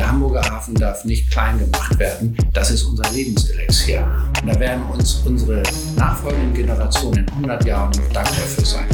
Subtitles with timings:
[0.00, 2.34] Der Hamburger Hafen darf nicht klein gemacht werden.
[2.54, 4.00] Das ist unser Lebenselixier.
[4.40, 5.62] Und da werden uns unsere
[5.94, 8.86] nachfolgenden Generationen in 100 Jahren noch Dank dafür sein.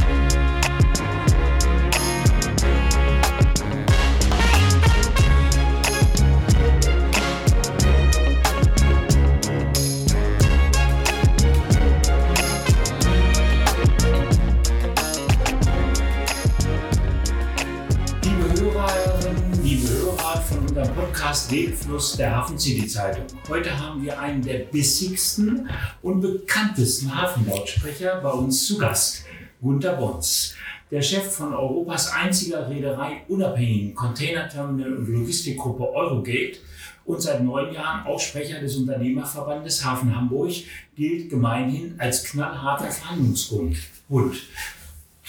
[21.27, 23.25] Podcast Wegfluss der Hafen City Zeitung.
[23.49, 25.69] Heute haben wir einen der bissigsten
[26.01, 29.25] und bekanntesten Hafenlautsprecher bei uns zu Gast,
[29.61, 30.55] Gunter Bons.
[30.89, 36.59] Der Chef von Europas einziger Reederei unabhängigen Containerterminal und Logistikgruppe Eurogate
[37.05, 40.53] und seit neun Jahren auch Sprecher des Unternehmerverbandes Hafen Hamburg,
[40.95, 43.77] gilt gemeinhin als knallharter Verhandlungshund.
[44.09, 44.37] Hund.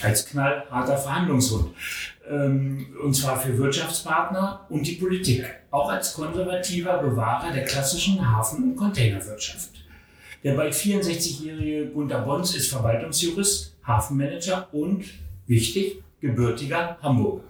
[0.04, 1.74] Als knallharter Verhandlungshund.
[2.30, 8.64] Ähm, und zwar für Wirtschaftspartner und die Politik, auch als konservativer Bewahrer der klassischen Hafen-
[8.72, 9.72] und Containerwirtschaft.
[10.44, 15.06] Der bald 64-jährige Gunter Bons ist Verwaltungsjurist, Hafenmanager und,
[15.48, 17.44] wichtig, gebürtiger Hamburger.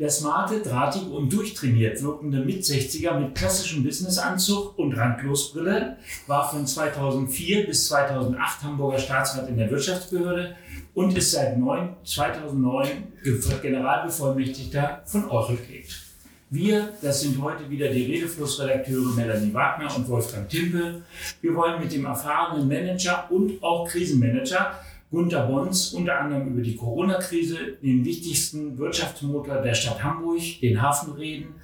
[0.00, 7.66] Der smarte, drahtige und durchtrainiert wirkende Mit-60er mit klassischem Businessanzug und Randlosbrille war von 2004
[7.66, 10.56] bis 2008 Hamburger Staatsrat in der Wirtschaftsbehörde
[10.94, 11.58] und ist seit
[12.02, 12.88] 2009
[13.60, 15.94] Generalbevollmächtigter von Eurocate.
[16.48, 21.02] Wir, das sind heute wieder die Redeflussredakteure Melanie Wagner und Wolfgang Timpe.
[21.42, 24.80] Wir wollen mit dem erfahrenen Manager und auch Krisenmanager
[25.10, 31.14] Gunter Bons unter anderem über die Corona-Krise, den wichtigsten Wirtschaftsmotor der Stadt Hamburg, den Hafen
[31.14, 31.54] reden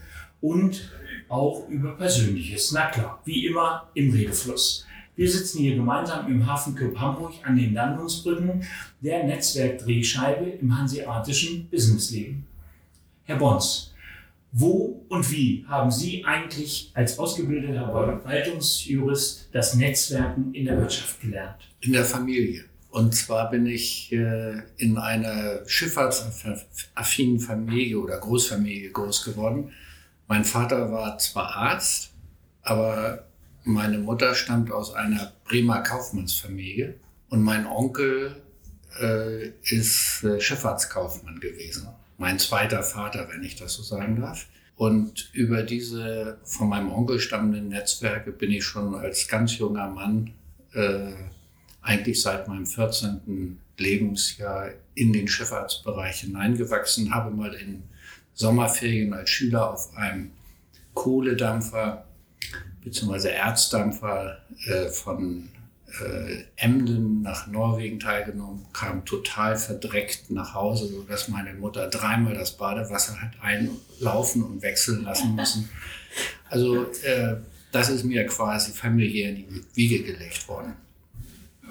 [0.41, 0.91] und
[1.29, 2.73] auch über Persönliches.
[2.73, 4.85] Na klar, wie immer im Redefluss.
[5.15, 8.65] Wir sitzen hier gemeinsam im Hafenclub Hamburg an den Landungsbrücken
[9.01, 12.47] der Netzwerkdrehscheibe im hanseatischen Businessleben.
[13.25, 13.95] Herr Bons,
[14.53, 21.63] wo und wie haben Sie eigentlich als ausgebildeter Verwaltungsjurist das Netzwerken in der Wirtschaft gelernt?
[21.81, 22.66] In der Familie.
[22.97, 29.71] Und zwar bin ich äh, in einer schifffahrtsaffinen Familie oder Großfamilie groß geworden.
[30.29, 32.13] Mein Vater war zwar Arzt,
[32.63, 33.27] aber
[33.65, 36.95] meine Mutter stammt aus einer Bremer Kaufmannsfamilie
[37.29, 38.41] und mein Onkel
[38.99, 41.89] äh, ist äh, Schifffahrtskaufmann gewesen.
[42.17, 44.47] Mein zweiter Vater, wenn ich das so sagen darf.
[44.75, 50.33] Und über diese von meinem Onkel stammenden Netzwerke bin ich schon als ganz junger Mann,
[50.73, 51.13] äh,
[51.87, 53.59] eigentlich seit meinem 14.
[53.79, 57.83] Lebensjahr, in den Schifffahrtsbereich hineingewachsen, habe mal in
[58.35, 60.31] Sommerferien als Schüler auf einem
[60.95, 62.07] Kohledampfer
[62.83, 63.29] bzw.
[63.29, 65.49] Erzdampfer äh, von
[66.01, 72.57] äh, Emden nach Norwegen teilgenommen, kam total verdreckt nach Hause, sodass meine Mutter dreimal das
[72.57, 75.69] Badewasser hat einlaufen und wechseln lassen müssen.
[76.49, 77.37] Also äh,
[77.73, 80.75] das ist mir quasi familiär in die Wiege gelegt worden.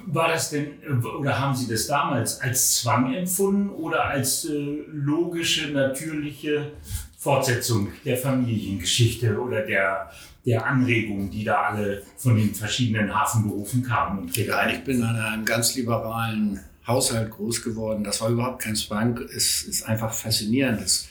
[0.08, 0.80] War das denn,
[1.20, 6.74] oder haben Sie das damals als Zwang empfunden oder als äh, logische, natürliche
[7.18, 10.12] Fortsetzung der Familiengeschichte oder der
[10.46, 14.30] der Anregungen, die da alle von den verschiedenen Hafenberufen kamen.
[14.36, 18.04] Ja, ich bin in einem ganz liberalen Haushalt groß geworden.
[18.04, 19.20] Das war überhaupt kein Zwang.
[19.36, 20.82] Es ist einfach faszinierend.
[20.82, 21.10] Es,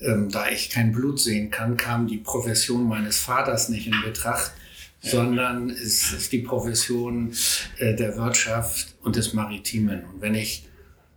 [0.00, 4.52] ähm, da ich kein Blut sehen kann, kam die Profession meines Vaters nicht in Betracht.
[5.00, 7.32] Sondern es ist die Profession
[7.78, 10.04] äh, der Wirtschaft und des Maritimen.
[10.04, 10.68] Und wenn ich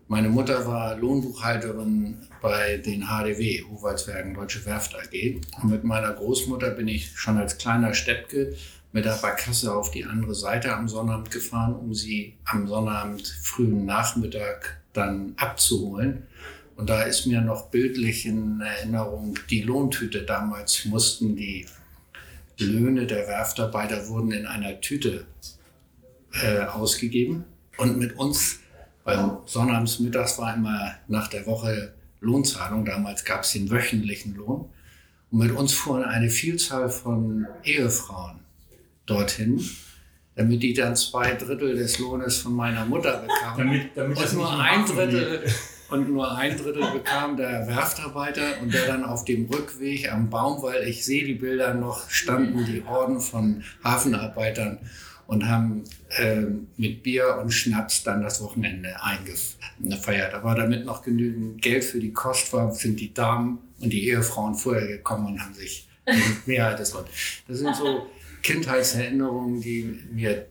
[0.08, 5.42] meine Mutter war Lohnbuchhalterin bei den HDW, Hofwaldswerken Deutsche Werft AG.
[5.62, 8.56] Und mit meiner Großmutter bin ich schon als kleiner Steppke
[8.92, 13.86] mit der Barkasse auf die andere Seite am Sonnabend gefahren, um sie am Sonnabend frühen
[13.86, 16.28] Nachmittag dann abzuholen.
[16.76, 20.24] Und da ist mir noch bildlich in Erinnerung die Lohntüte.
[20.24, 21.66] Damals mussten die
[22.66, 25.26] Löhne der Werftarbeiter wurden in einer Tüte
[26.34, 27.46] äh, ausgegeben.
[27.78, 28.60] Und mit uns
[29.04, 32.86] beim Sonnabends mittags war immer nach der Woche Lohnzahlung.
[32.86, 34.70] Damals gab es den wöchentlichen Lohn.
[35.32, 38.40] Und mit uns fuhren eine Vielzahl von Ehefrauen
[39.06, 39.64] dorthin,
[40.36, 43.58] damit die dann zwei Drittel des Lohnes von meiner Mutter bekamen.
[43.58, 45.44] damit, damit und nur ein Drittel
[45.90, 50.62] und nur ein Drittel bekam der Werftarbeiter und der dann auf dem Rückweg am Baum,
[50.62, 54.80] weil ich sehe die Bilder noch, standen die Horden von Hafenarbeitern
[55.28, 55.84] und haben
[56.18, 56.42] äh,
[56.78, 60.34] mit Bier und Schnaps dann das Wochenende eingefeiert.
[60.34, 64.56] Aber damit noch genügend Geld für die Kost war, sind die Damen und die Ehefrauen
[64.56, 65.88] vorher gekommen und haben sich
[66.46, 67.14] Mehrheit des Wortes.
[67.48, 68.08] Das sind so
[68.42, 70.48] Kindheitserinnerungen, die mir,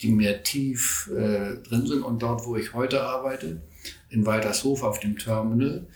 [0.00, 2.02] die mir tief äh, drin sind.
[2.02, 3.60] Und dort, wo ich heute arbeite,
[4.10, 5.86] in Waltershof auf dem Terminal,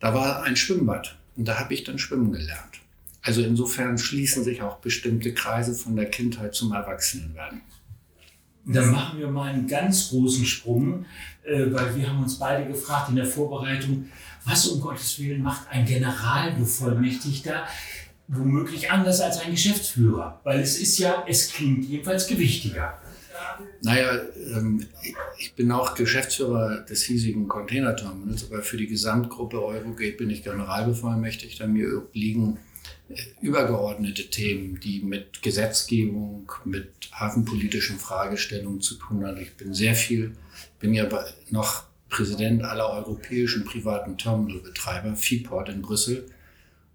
[0.00, 1.16] da war ein Schwimmbad.
[1.36, 2.80] Und da habe ich dann schwimmen gelernt.
[3.22, 7.62] Also insofern schließen sich auch bestimmte Kreise von der Kindheit zum Erwachsenenwerden.
[8.64, 11.04] Dann machen wir mal einen ganz großen Sprung,
[11.44, 14.08] äh, weil wir haben uns beide gefragt in der Vorbereitung,
[14.44, 17.66] was um Gottes Willen macht ein Generalbevollmächtigter
[18.28, 20.40] womöglich anders als ein Geschäftsführer?
[20.44, 22.98] Weil es ist ja, es klingt jedenfalls gewichtiger.
[23.82, 24.20] Naja,
[24.54, 24.86] ähm,
[25.38, 31.66] ich bin auch Geschäftsführer des hiesigen Containerterminals, aber für die Gesamtgruppe Eurogate bin ich Generalbevollmächtigter.
[31.66, 32.58] Mir obliegen
[33.08, 39.40] äh, übergeordnete Themen, die mit Gesetzgebung, mit hafenpolitischen Fragestellungen zu tun haben.
[39.40, 40.32] Ich bin sehr viel,
[40.80, 41.08] bin ja
[41.50, 46.26] noch Präsident aller europäischen privaten Terminalbetreiber, Freeport in Brüssel.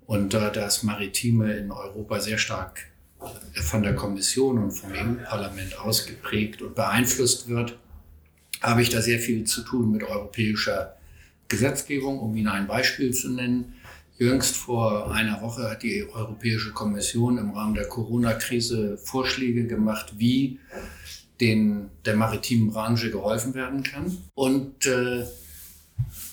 [0.05, 2.85] Und da das Maritime in Europa sehr stark
[3.53, 7.77] von der Kommission und vom EU-Parlament ausgeprägt und beeinflusst wird,
[8.61, 10.97] habe ich da sehr viel zu tun mit europäischer
[11.47, 12.19] Gesetzgebung.
[12.19, 13.75] Um Ihnen ein Beispiel zu nennen,
[14.17, 20.59] jüngst vor einer Woche hat die Europäische Kommission im Rahmen der Corona-Krise Vorschläge gemacht, wie
[21.39, 24.17] den, der maritimen Branche geholfen werden kann.
[24.33, 25.25] Und äh,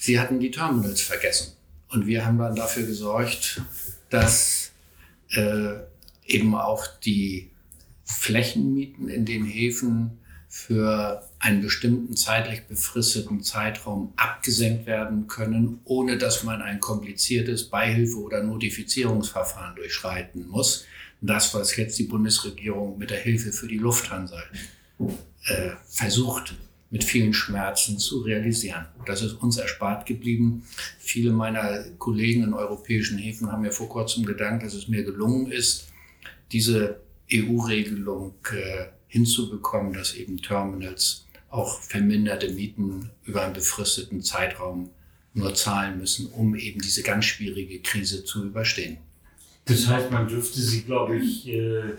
[0.01, 1.53] sie hatten die Terminals vergessen.
[1.91, 3.61] Und wir haben dann dafür gesorgt,
[4.09, 4.73] dass
[5.31, 5.75] äh,
[6.27, 7.51] eben auch die
[8.05, 10.19] Flächenmieten in den Häfen
[10.49, 18.21] für einen bestimmten zeitlich befristeten Zeitraum abgesenkt werden können, ohne dass man ein kompliziertes Beihilfe-
[18.21, 20.85] oder Notifizierungsverfahren durchschreiten muss.
[21.21, 24.41] Das, was jetzt die Bundesregierung mit der Hilfe für die Lufthansa
[25.47, 26.55] äh, versucht,
[26.91, 28.87] mit vielen Schmerzen zu realisieren.
[29.07, 30.63] Das ist uns erspart geblieben.
[31.01, 35.51] Viele meiner Kollegen in europäischen Häfen haben mir vor kurzem gedankt, dass es mir gelungen
[35.51, 35.89] ist,
[36.55, 37.01] diese
[37.33, 44.91] EU-Regelung äh, hinzubekommen, dass eben Terminals auch verminderte Mieten über einen befristeten Zeitraum
[45.35, 48.99] nur zahlen müssen, um eben diese ganz schwierige Krise zu überstehen.
[49.65, 51.95] Das heißt, man dürfte sie, glaube ich, äh,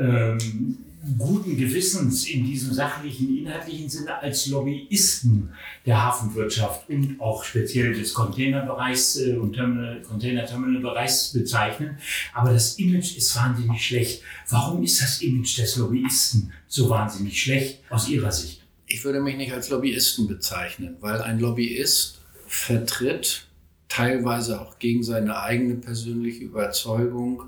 [0.00, 0.78] ähm,
[1.18, 5.50] guten Gewissens in diesem sachlichen, inhaltlichen Sinne als Lobbyisten
[5.84, 11.98] der Hafenwirtschaft und auch speziell des Containerbereichs äh, und Terminal, Container-Terminal-Bereichs bezeichnen.
[12.34, 14.22] Aber das Image ist wahnsinnig schlecht.
[14.48, 18.62] Warum ist das Image des Lobbyisten so wahnsinnig schlecht aus Ihrer Sicht?
[18.88, 23.46] Ich würde mich nicht als Lobbyisten bezeichnen, weil ein Lobbyist vertritt
[23.88, 27.44] teilweise auch gegen seine eigene persönliche Überzeugung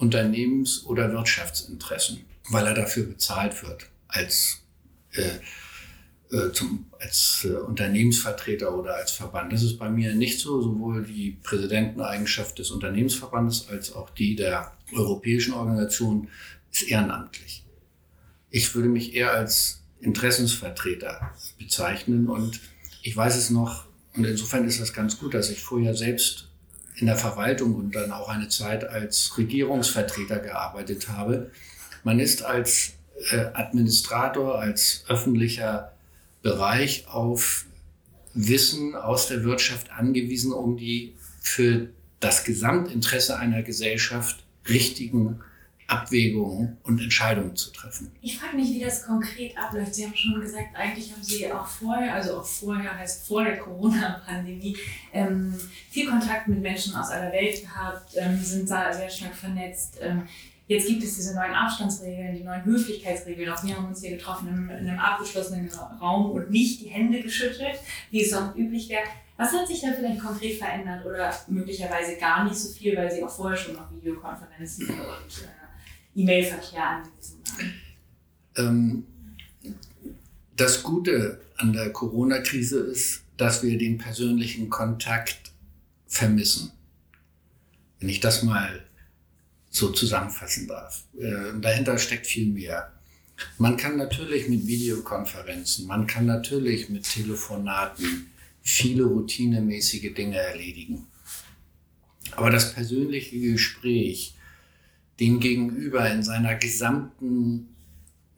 [0.00, 4.60] Unternehmens- oder Wirtschaftsinteressen, weil er dafür bezahlt wird als,
[5.12, 9.52] äh, äh, zum, als äh, Unternehmensvertreter oder als Verband.
[9.52, 10.62] Das ist bei mir nicht so.
[10.62, 16.28] Sowohl die Präsidenteneigenschaft des Unternehmensverbandes als auch die der europäischen Organisation
[16.72, 17.64] ist ehrenamtlich.
[18.50, 22.60] Ich würde mich eher als Interessensvertreter bezeichnen und
[23.02, 26.49] ich weiß es noch, und insofern ist das ganz gut, dass ich vorher selbst
[27.00, 31.50] in der Verwaltung und dann auch eine Zeit als Regierungsvertreter gearbeitet habe.
[32.04, 32.92] Man ist als
[33.30, 35.92] äh, Administrator, als öffentlicher
[36.42, 37.66] Bereich auf
[38.34, 41.88] Wissen aus der Wirtschaft angewiesen, um die für
[42.20, 45.40] das Gesamtinteresse einer Gesellschaft richtigen
[45.90, 48.12] Abwägungen und Entscheidungen zu treffen.
[48.22, 49.94] Ich frage mich, wie das konkret abläuft.
[49.94, 53.58] Sie haben schon gesagt, eigentlich haben Sie auch vorher, also auch vorher heißt vor der
[53.58, 54.76] Corona-Pandemie,
[55.12, 55.52] ähm,
[55.90, 59.98] viel Kontakt mit Menschen aus aller Welt gehabt, ähm, sind da sehr stark vernetzt.
[60.00, 60.28] Ähm,
[60.68, 63.50] jetzt gibt es diese neuen Abstandsregeln, die neuen Höflichkeitsregeln.
[63.50, 65.68] Auch wir haben uns hier getroffen in, in einem abgeschlossenen
[66.00, 67.80] Raum und nicht die Hände geschüttelt,
[68.12, 69.02] wie es sonst üblich wäre.
[69.36, 73.24] Was hat sich da vielleicht konkret verändert oder möglicherweise gar nicht so viel, weil Sie
[73.24, 75.48] auch vorher schon auf Videokonferenzen und
[76.14, 77.72] E-Mail-Verkehr angewiesen waren?
[78.56, 79.06] Ähm,
[80.56, 85.52] das Gute an der Corona-Krise ist, dass wir den persönlichen Kontakt
[86.06, 86.72] vermissen.
[87.98, 88.84] Wenn ich das mal
[89.70, 91.04] so zusammenfassen darf.
[91.18, 92.92] Äh, dahinter steckt viel mehr.
[93.56, 101.06] Man kann natürlich mit Videokonferenzen, man kann natürlich mit Telefonaten viele routinemäßige Dinge erledigen.
[102.32, 104.34] Aber das persönliche Gespräch,
[105.20, 107.68] den Gegenüber in seiner gesamten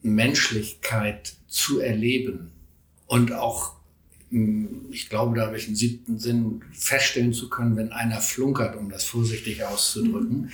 [0.01, 2.51] Menschlichkeit zu erleben
[3.07, 3.75] und auch,
[4.29, 8.75] hm, ich glaube, da habe ich einen siebten Sinn, feststellen zu können, wenn einer flunkert,
[8.75, 10.51] um das vorsichtig auszudrücken.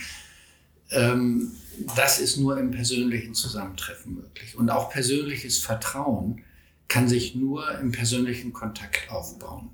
[0.92, 1.52] Mhm.
[1.94, 4.56] das ist nur im persönlichen Zusammentreffen möglich.
[4.56, 6.42] Und auch persönliches Vertrauen
[6.88, 9.70] kann sich nur im persönlichen Kontakt aufbauen.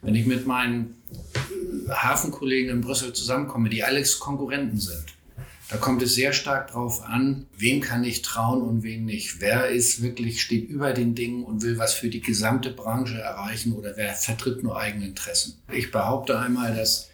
[0.00, 5.11] Wenn ich mit meinen äh, Hafenkollegen in Brüssel zusammenkomme, die alles Konkurrenten sind,
[5.72, 9.40] da kommt es sehr stark darauf an, wem kann ich trauen und wem nicht.
[9.40, 13.72] Wer ist wirklich, steht über den Dingen und will was für die gesamte Branche erreichen
[13.72, 15.54] oder wer vertritt nur eigene Interessen.
[15.72, 17.08] Ich behaupte einmal, dass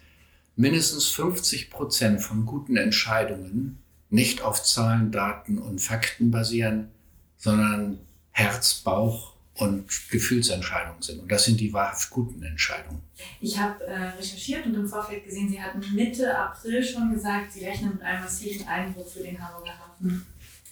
[0.57, 3.79] mindestens 50 Prozent von guten Entscheidungen
[4.11, 6.89] nicht auf Zahlen, Daten und Fakten basieren,
[7.37, 8.01] sondern
[8.33, 11.21] Herz, Bauch und Gefühlsentscheidungen sind.
[11.21, 13.03] Und das sind die wahrhaft guten Entscheidungen.
[13.41, 17.65] Ich habe äh, recherchiert und im Vorfeld gesehen, Sie hatten Mitte April schon gesagt, Sie
[17.65, 20.27] rechnen mit einem massiven Einbruch für den Hamburger Hafen,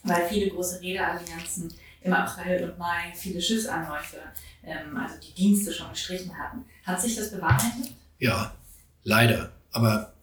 [0.04, 4.18] weil viele große Reederallianzen im April und Mai viele Schiffsanläufe,
[4.62, 6.64] ähm, also die Dienste schon gestrichen hatten.
[6.84, 7.92] Hat sich das bewahrheitet?
[8.18, 8.54] Ja,
[9.02, 9.52] leider.
[9.72, 10.14] Aber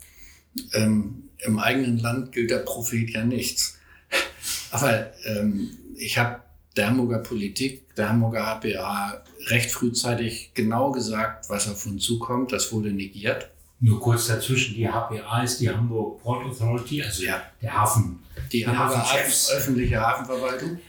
[0.73, 3.77] ähm, im eigenen Land gilt der Prophet ja nichts.
[4.71, 6.41] Aber ähm, ich habe
[6.75, 12.51] der Hamburger Politik, der Hamburger HPA recht frühzeitig genau gesagt, was auf uns zukommt.
[12.51, 13.49] Das wurde negiert.
[13.79, 17.41] Nur kurz dazwischen, die HPA ist die Hamburg Port Authority, also ja.
[17.61, 18.19] der Hafen.
[18.51, 20.79] Die, die Hamburger Hafen, öffentliche Hafenverwaltung.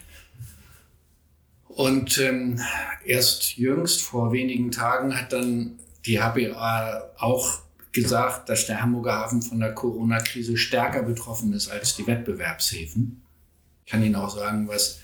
[1.69, 2.61] Und ähm,
[3.05, 7.59] erst jüngst, vor wenigen Tagen, hat dann die HPA auch
[7.91, 13.23] gesagt, dass der Hamburger Hafen von der Corona-Krise stärker betroffen ist als die Wettbewerbshäfen.
[13.85, 15.00] Ich kann Ihnen auch sagen, was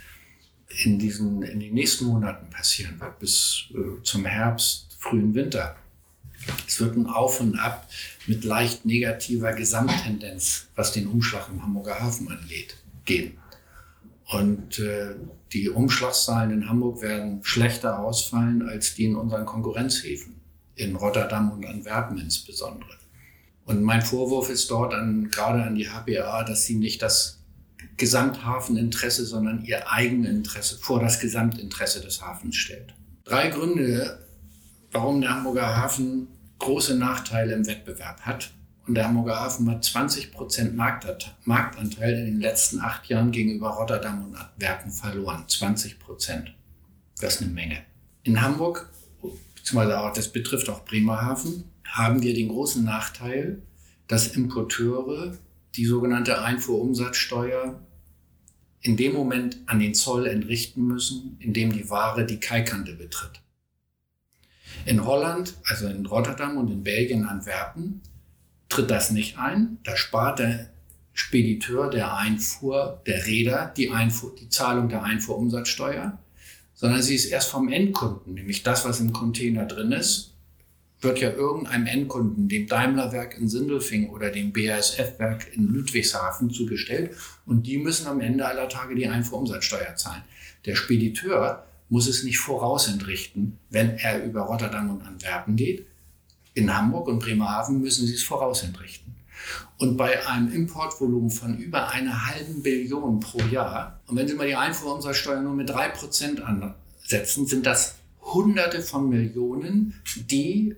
[0.84, 5.76] in, diesen, in den nächsten Monaten passieren wird, bis äh, zum Herbst, frühen Winter.
[6.66, 7.88] Es wird ein Auf und Ab
[8.26, 13.36] mit leicht negativer Gesamttendenz, was den Umschlag im Hamburger Hafen angeht, gehen.
[14.30, 15.16] Und äh,
[15.52, 20.40] die Umschlagszahlen in Hamburg werden schlechter ausfallen als die in unseren Konkurrenzhäfen
[20.76, 22.96] in Rotterdam und Antwerpen insbesondere.
[23.66, 27.39] Und mein Vorwurf ist dort an, gerade an die HPA, dass sie nicht das
[27.96, 32.94] Gesamthafeninteresse, sondern ihr Eigeninteresse vor das Gesamtinteresse des Hafens stellt.
[33.24, 34.26] Drei Gründe,
[34.92, 38.52] warum der Hamburger Hafen große Nachteile im Wettbewerb hat.
[38.86, 44.24] Und der Hamburger Hafen hat 20 Prozent Marktanteil in den letzten acht Jahren gegenüber Rotterdam
[44.24, 45.44] und Antwerpen verloren.
[45.46, 46.54] 20 Prozent.
[47.20, 47.78] Das ist eine Menge.
[48.24, 48.90] In Hamburg
[49.70, 53.62] beziehungsweise auch, das betrifft auch Bremerhaven, haben wir den großen Nachteil,
[54.08, 55.36] dass Importeure
[55.76, 57.80] die sogenannte Einfuhrumsatzsteuer
[58.82, 63.42] in dem Moment an den Zoll entrichten müssen, in dem die Ware die Kaikante betritt.
[64.86, 68.00] In Holland, also in Rotterdam und in Belgien, Antwerpen,
[68.68, 69.78] tritt das nicht ein.
[69.84, 70.70] Da spart der
[71.12, 76.18] Spediteur der Einfuhr, der Räder, die, Einfuhr, die Zahlung der Einfuhrumsatzsteuer
[76.80, 80.32] sondern sie ist erst vom Endkunden, nämlich das, was im Container drin ist,
[81.00, 87.16] wird ja irgendeinem Endkunden, dem Daimlerwerk in Sindelfing oder dem BASF-Werk in Ludwigshafen zugestellt
[87.46, 90.22] und die müssen am Ende aller Tage die Einfuhrumsatzsteuer zahlen.
[90.66, 95.86] Der Spediteur muss es nicht vorausentrichten, wenn er über Rotterdam und Antwerpen geht.
[96.54, 99.14] In Hamburg und Bremerhaven müssen sie es vorausentrichten.
[99.78, 104.46] Und bei einem Importvolumen von über einer halben Billion pro Jahr, und wenn Sie mal
[104.46, 110.76] die Einfuhrumsatzsteuer nur mit drei Prozent ansetzen, sind das Hunderte von Millionen, die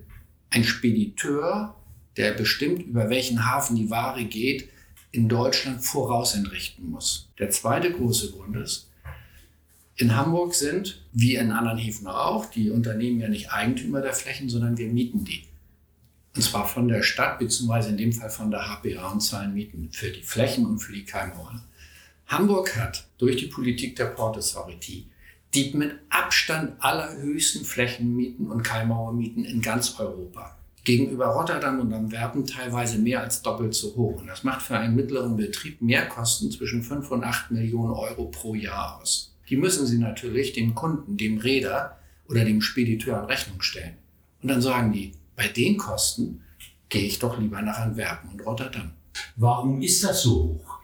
[0.53, 1.75] ein Spediteur,
[2.15, 4.69] der bestimmt, über welchen Hafen die Ware geht,
[5.11, 7.29] in Deutschland vorausentrichten muss.
[7.39, 8.89] Der zweite große Grund ist,
[9.95, 14.49] in Hamburg sind, wie in anderen Häfen auch, die Unternehmen ja nicht Eigentümer der Flächen,
[14.49, 15.43] sondern wir mieten die.
[16.35, 19.89] Und zwar von der Stadt, beziehungsweise in dem Fall von der HPA und zahlen Mieten
[19.91, 21.63] für die Flächen und für die Keimauern.
[22.27, 25.07] Hamburg hat durch die Politik der Port Authority
[25.53, 30.57] die mit Abstand allerhöchsten Flächenmieten und Keimauermieten in ganz Europa.
[30.83, 34.19] Gegenüber Rotterdam und Antwerpen teilweise mehr als doppelt so hoch.
[34.19, 38.53] Und das macht für einen mittleren Betrieb Mehrkosten zwischen 5 und 8 Millionen Euro pro
[38.53, 39.33] Jahr aus.
[39.49, 43.95] Die müssen Sie natürlich dem Kunden, dem Räder oder dem Spediteur in Rechnung stellen.
[44.41, 46.41] Und dann sagen die, bei den Kosten
[46.89, 48.91] gehe ich doch lieber nach Antwerpen und Rotterdam.
[49.35, 50.79] Warum ist das so hoch?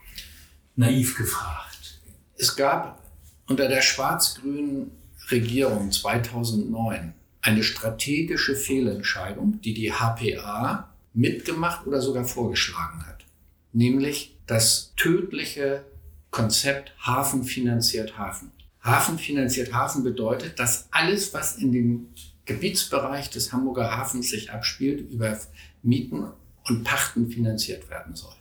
[0.75, 1.99] Naiv gefragt.
[2.37, 3.03] Es gab
[3.49, 4.91] unter der schwarz-grünen
[5.31, 13.25] Regierung 2009 eine strategische Fehlentscheidung, die die HPA mitgemacht oder sogar vorgeschlagen hat.
[13.73, 15.83] Nämlich das tödliche
[16.31, 18.51] Konzept Hafen finanziert Hafen.
[18.83, 22.07] Hafen finanziert Hafen bedeutet, dass alles, was in dem
[22.45, 25.37] Gebietsbereich des Hamburger Hafens sich abspielt, über
[25.81, 26.27] Mieten
[26.65, 28.33] und Pachten finanziert werden soll.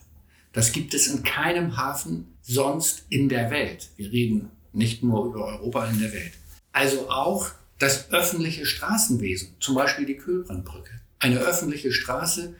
[0.52, 3.90] Das gibt es in keinem Hafen sonst in der Welt.
[3.96, 6.32] Wir reden nicht nur über Europa in der Welt.
[6.72, 10.92] Also auch das öffentliche Straßenwesen, zum Beispiel die Kühlbrandbrücke.
[11.18, 12.54] Eine öffentliche Straße,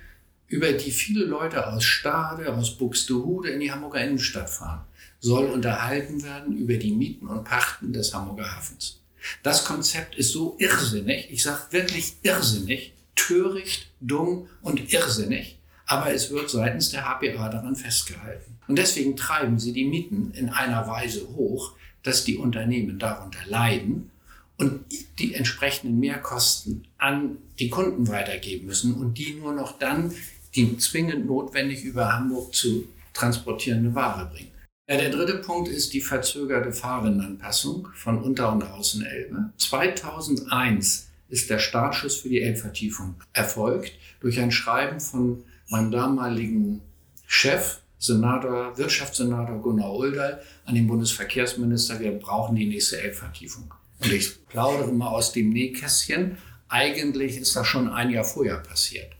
[0.49, 4.85] über die viele Leute aus Stade, aus Buxtehude in die Hamburger Innenstadt fahren,
[5.21, 9.01] soll unterhalten werden über die Mieten und Pachten des Hamburger Hafens.
[9.43, 16.31] Das Konzept ist so irrsinnig, ich sage wirklich irrsinnig, töricht, dumm und irrsinnig, aber es
[16.31, 18.59] wird seitens der HPA daran festgehalten.
[18.69, 24.11] Und deswegen treiben sie die Mieten in einer Weise hoch, dass die Unternehmen darunter leiden
[24.57, 24.81] und
[25.19, 30.12] die entsprechenden Mehrkosten an die Kunden weitergeben müssen und die nur noch dann
[30.55, 34.50] die zwingend notwendig über Hamburg zu transportierende Ware bringen.
[34.88, 39.50] Ja, der dritte Punkt ist die verzögerte Fahrenanpassung von Unter- und Außenelbe.
[39.59, 46.81] 2001 ist der Startschuss für die Elbvertiefung erfolgt durch ein Schreiben von meinem damaligen
[47.26, 53.75] Chef, Senator, Wirtschaftssenator Gunnar Uldal an den Bundesverkehrsminister, wir brauchen die nächste Elbvertiefung.
[54.00, 56.38] Und ich plaudere mal aus dem Nähkästchen.
[56.69, 59.12] Eigentlich ist das schon ein Jahr vorher passiert.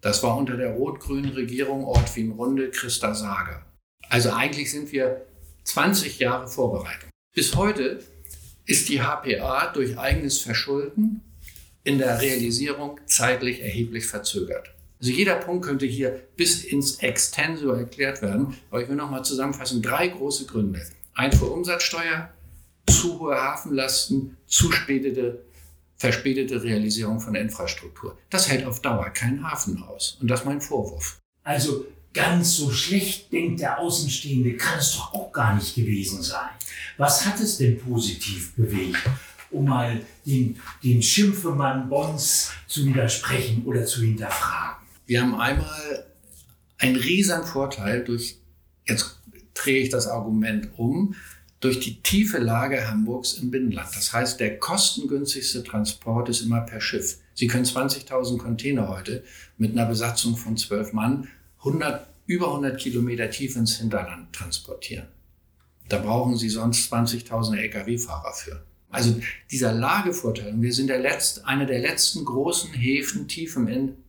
[0.00, 3.64] Das war unter der rot-grünen Regierung Ort Wien Runde Christa Sager.
[4.08, 5.26] Also eigentlich sind wir
[5.64, 7.10] 20 Jahre Vorbereitung.
[7.34, 8.00] Bis heute
[8.64, 11.22] ist die HPA durch eigenes Verschulden
[11.82, 14.70] in der Realisierung zeitlich erheblich verzögert.
[15.00, 19.80] Also jeder Punkt könnte hier bis ins Extensor erklärt werden, aber ich will nochmal zusammenfassen,
[19.80, 20.82] drei große Gründe.
[21.14, 22.30] Einfuhrumsatzsteuer,
[22.88, 25.44] zu hohe Hafenlasten, zu spätete,
[25.96, 28.16] verspätete Realisierung von Infrastruktur.
[28.30, 30.18] Das hält auf Dauer keinen Hafen aus.
[30.20, 31.20] Und das ist mein Vorwurf.
[31.44, 36.50] Also ganz so schlecht denkt der Außenstehende, kann es doch auch gar nicht gewesen sein.
[36.96, 38.98] Was hat es denn positiv bewegt,
[39.50, 44.67] um mal den, den Schimpfemann Bons zu widersprechen oder zu hinterfragen?
[45.08, 46.04] Wir haben einmal
[46.76, 48.36] einen riesen Vorteil durch,
[48.86, 49.18] jetzt
[49.54, 51.14] drehe ich das Argument um,
[51.60, 53.88] durch die tiefe Lage Hamburgs im Binnenland.
[53.96, 57.16] Das heißt, der kostengünstigste Transport ist immer per Schiff.
[57.32, 59.24] Sie können 20.000 Container heute
[59.56, 61.28] mit einer Besatzung von zwölf Mann
[61.60, 65.06] 100, über 100 Kilometer tief ins Hinterland transportieren.
[65.88, 68.62] Da brauchen Sie sonst 20.000 Lkw-Fahrer für.
[68.90, 69.18] Also
[69.50, 73.68] dieser Lagevorteil, und wir sind der letzte, einer der letzten großen Häfen tief im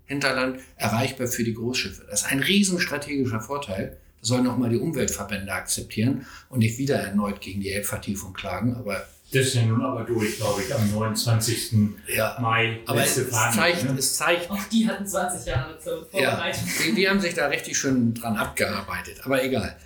[0.10, 2.04] Hinterland erreichbar für die Großschiffe.
[2.10, 3.98] Das ist ein riesen strategischer Vorteil.
[4.20, 8.76] Das sollen nochmal die Umweltverbände akzeptieren und nicht wieder erneut gegen die Elbvertiefung klagen.
[8.76, 11.74] Aber das ist ja nun aber durch, glaube ich, am 29.
[12.08, 12.80] Ja, Mai.
[12.88, 13.96] Aber es zeigt, ne?
[14.00, 14.50] es zeigt.
[14.50, 16.64] Auch die hatten 20 Jahre zur Vorbereitung.
[16.66, 19.22] Ja, die, die, haben sich da richtig schön dran abgearbeitet.
[19.26, 19.78] Aber egal.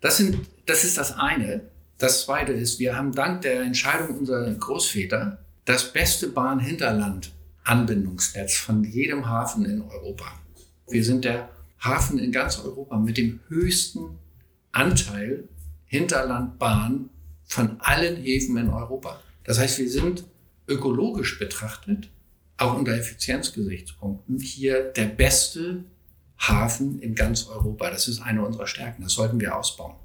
[0.00, 1.62] Das, sind, das ist das eine.
[1.98, 6.28] Das zweite ist, wir haben dank der Entscheidung unserer Großväter das beste
[7.64, 10.32] Bahn-Hinterland-Anbindungsnetz von jedem Hafen in Europa.
[10.88, 14.18] Wir sind der Hafen in ganz Europa mit dem höchsten
[14.72, 15.48] Anteil
[15.86, 17.10] Hinterlandbahn
[17.44, 19.20] von allen Häfen in Europa.
[19.44, 20.24] Das heißt, wir sind
[20.68, 22.08] ökologisch betrachtet,
[22.56, 25.84] auch unter Effizienzgesichtspunkten, hier der beste
[26.38, 27.90] Hafen in ganz Europa.
[27.90, 29.02] Das ist eine unserer Stärken.
[29.02, 29.96] Das sollten wir ausbauen.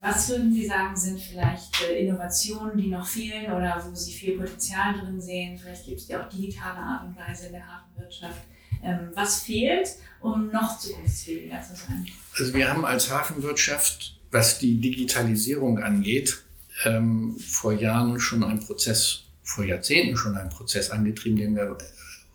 [0.00, 4.38] Was würden Sie sagen, sind vielleicht äh, Innovationen, die noch fehlen oder wo Sie viel
[4.38, 5.58] Potenzial drin sehen?
[5.58, 8.42] Vielleicht gibt es ja auch digitale Art und Weise in der Hafenwirtschaft.
[8.82, 9.88] Ähm, was fehlt,
[10.20, 12.06] um noch zukunftsfähiger zu sein?
[12.38, 16.44] Also wir haben als Hafenwirtschaft, was die Digitalisierung angeht,
[16.84, 21.76] ähm, vor Jahren schon einen Prozess, vor Jahrzehnten schon einen Prozess angetrieben, den wir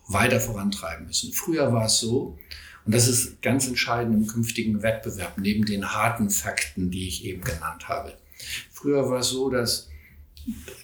[0.10, 1.32] weiter vorantreiben müssen.
[1.32, 2.38] Früher war es so,
[2.86, 7.41] und das ist ganz entscheidend im künftigen Wettbewerb, neben den harten Fakten, die ich eben
[7.41, 8.13] genannt habe.
[8.72, 9.89] Früher war es so, dass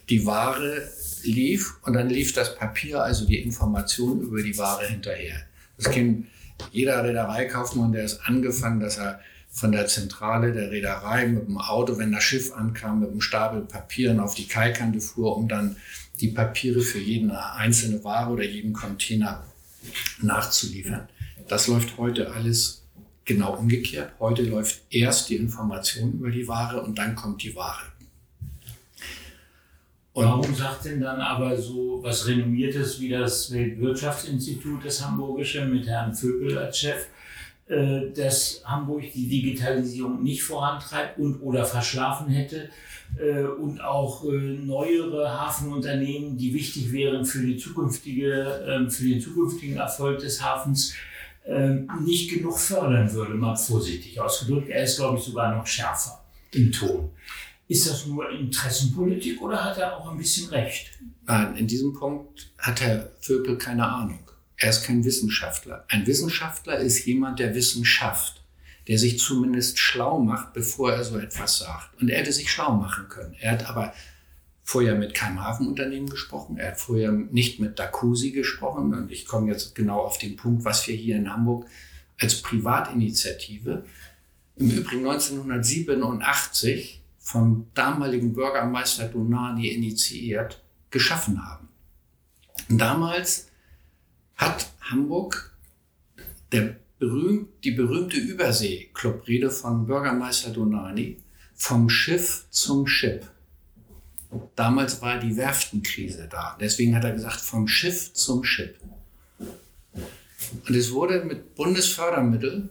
[0.10, 0.88] die Ware
[1.24, 5.42] lief und dann lief das Papier, also die Information über die Ware hinterher.
[5.78, 6.28] Das kennt
[6.72, 9.20] jeder Reedereikaufmann, der ist angefangen, dass er
[9.52, 13.62] von der Zentrale der Reederei mit dem Auto, wenn das Schiff ankam, mit einem Stapel
[13.62, 15.76] Papieren auf die Kaikante fuhr, um dann
[16.22, 19.44] die Papiere für jede einzelne Ware oder jeden Container
[20.22, 21.08] nachzuliefern.
[21.50, 22.84] Das läuft heute alles
[23.26, 24.14] genau umgekehrt.
[24.20, 27.82] Heute läuft erst die Information über die Ware und dann kommt die Ware.
[30.14, 35.88] Und Warum sagt denn dann aber so was Renommiertes wie das Weltwirtschaftsinstitut, das Hamburgische, mit
[35.88, 37.08] Herrn Vögel als Chef,
[37.68, 42.70] äh, dass Hamburg die Digitalisierung nicht vorantreibt und oder verschlafen hätte
[43.18, 49.22] äh, und auch äh, neuere Hafenunternehmen, die wichtig wären für, die zukünftige, ähm, für den
[49.22, 50.94] zukünftigen Erfolg des Hafens,
[52.04, 54.70] nicht genug fördern würde, mal vorsichtig ausgedrückt.
[54.70, 57.12] Er ist, glaube ich, sogar noch schärfer im Ton.
[57.68, 60.88] Ist das nur Interessenpolitik oder hat er auch ein bisschen recht?
[61.26, 64.20] Nein, in diesem Punkt hat Herr Vöbel keine Ahnung.
[64.58, 65.86] Er ist kein Wissenschaftler.
[65.88, 68.44] Ein Wissenschaftler ist jemand, der Wissen schafft,
[68.88, 72.02] der sich zumindest schlau macht, bevor er so etwas sagt.
[72.02, 73.36] Und er hätte sich schlau machen können.
[73.40, 73.94] Er hat aber
[74.70, 76.58] vorher mit keinem Hafenunternehmen gesprochen.
[76.58, 78.94] Er hat vorher nicht mit Dacusi gesprochen.
[78.94, 81.66] Und ich komme jetzt genau auf den Punkt, was wir hier in Hamburg
[82.22, 83.84] als Privatinitiative
[84.58, 91.68] im Übrigen 1987 vom damaligen Bürgermeister Donani initiiert, geschaffen haben.
[92.70, 93.48] Damals
[94.36, 95.52] hat Hamburg
[96.52, 101.18] der berühmt, die berühmte Übersee-Clubrede von Bürgermeister Donani
[101.56, 103.32] vom Schiff zum Schiff.
[104.56, 106.56] Damals war die Werftenkrise da.
[106.60, 108.76] Deswegen hat er gesagt, vom Schiff zum Schiff.
[109.40, 112.70] Und es wurde mit Bundesfördermitteln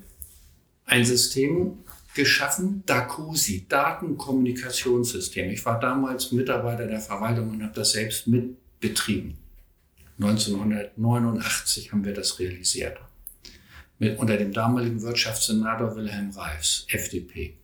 [0.86, 1.78] ein System
[2.14, 5.50] geschaffen, DACUSI, Datenkommunikationssystem.
[5.50, 9.36] Ich war damals Mitarbeiter der Verwaltung und habe das selbst mitbetrieben.
[10.20, 12.98] 1989 haben wir das realisiert.
[13.98, 17.54] Mit, unter dem damaligen Wirtschaftssenator Wilhelm Reifs, FDP.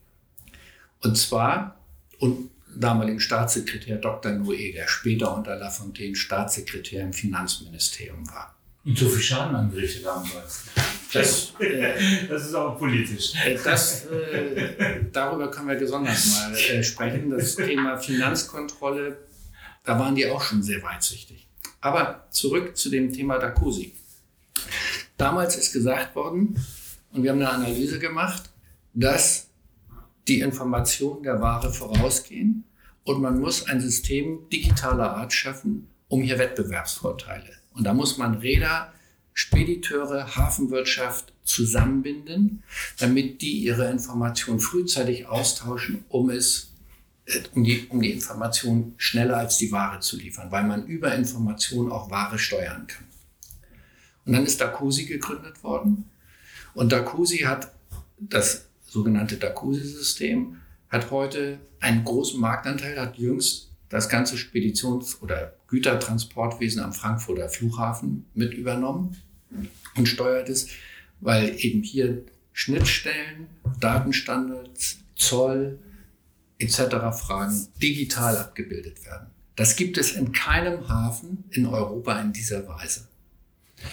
[1.02, 1.80] Und zwar,
[2.18, 4.32] und damaligen Staatssekretär Dr.
[4.32, 8.54] Noé, der später unter Lafontaine Staatssekretär im Finanzministerium war.
[8.84, 10.30] Und so viel Schaden angerichtet haben.
[11.12, 13.32] Das, äh, das ist auch politisch.
[13.64, 17.30] Das, äh, darüber können wir gesondert mal äh, sprechen.
[17.30, 19.16] Das Thema Finanzkontrolle,
[19.84, 21.48] da waren die auch schon sehr weitsichtig.
[21.80, 23.94] Aber zurück zu dem Thema Dacusi.
[25.16, 26.58] Damals ist gesagt worden,
[27.12, 28.50] und wir haben eine Analyse gemacht,
[28.92, 29.48] dass
[30.28, 32.64] die Informationen der Ware vorausgehen
[33.04, 37.50] und man muss ein System digitaler Art schaffen, um hier Wettbewerbsvorteile.
[37.74, 38.92] Und da muss man Räder,
[39.32, 42.62] Spediteure, Hafenwirtschaft zusammenbinden,
[42.98, 46.70] damit die ihre Informationen frühzeitig austauschen, um es
[47.26, 51.14] äh, um die, um die Information schneller als die Ware zu liefern, weil man über
[51.14, 53.04] Information auch Ware steuern kann.
[54.24, 56.10] Und dann ist Dacusi gegründet worden.
[56.74, 57.72] Und Dacusi hat
[58.18, 60.56] das sogenannte Dacusi-System,
[60.88, 68.26] hat heute einen großen Marktanteil, hat jüngst das ganze Speditions- oder Gütertransportwesen am Frankfurter Flughafen
[68.34, 69.16] mit übernommen
[69.96, 70.68] und steuert es,
[71.20, 73.48] weil eben hier Schnittstellen,
[73.80, 75.80] Datenstandards, Zoll
[76.58, 76.78] etc.
[77.12, 79.26] Fragen digital abgebildet werden.
[79.56, 83.08] Das gibt es in keinem Hafen in Europa in dieser Weise.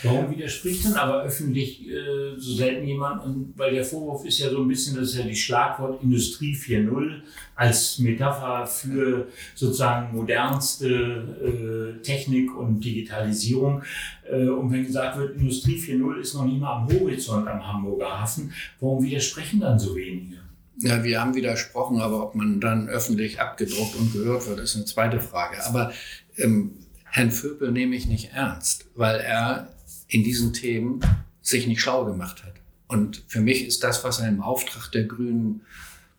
[0.04, 3.24] Warum widerspricht dann aber öffentlich äh, so selten jemand?
[3.24, 6.56] Und weil der Vorwurf ist ja so ein bisschen, das ist ja die Schlagwort Industrie
[6.56, 7.22] 4.0
[7.56, 13.84] als Metapher für sozusagen modernste äh, Technik und Digitalisierung.
[14.30, 18.22] Äh, und wenn gesagt wird, Industrie 4.0 ist noch nicht mal am Horizont am Hamburger
[18.22, 20.38] Hafen, warum widersprechen dann so wenige?
[20.80, 24.86] Ja, wir haben widersprochen, aber ob man dann öffentlich abgedruckt und gehört wird, ist eine
[24.86, 25.64] zweite Frage.
[25.66, 25.92] Aber
[26.38, 26.72] ähm,
[27.06, 29.68] Herrn Vöbel nehme ich nicht ernst, weil er
[30.12, 31.00] in diesen Themen
[31.42, 32.54] sich nicht schlau gemacht hat.
[32.88, 35.62] Und für mich ist das, was er im Auftrag der Grünen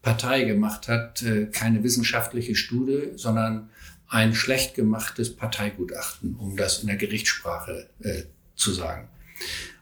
[0.00, 3.68] Partei gemacht hat, äh, keine wissenschaftliche Studie, sondern
[4.08, 8.22] ein schlecht gemachtes Parteigutachten, um das in der Gerichtssprache äh,
[8.56, 9.08] zu sagen.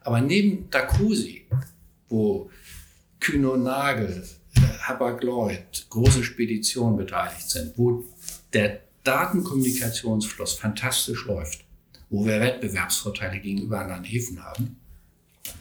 [0.02, 1.46] Aber neben Dacusi,
[2.08, 2.50] wo
[3.20, 8.04] Kühne Nagel, äh, Hapag-Lloyd, große Speditionen beteiligt sind, wo
[8.52, 11.64] der Datenkommunikationsfluss fantastisch läuft,
[12.10, 14.76] wo wir Wettbewerbsvorteile gegenüber anderen Häfen haben,